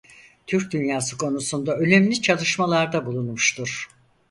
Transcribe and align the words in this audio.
Türk 0.47 0.71
dünyası 0.71 1.17
konusunda 1.17 1.77
önemli 1.77 2.21
çalışmalarda 2.21 3.05
bulunmuştur. 3.05 3.89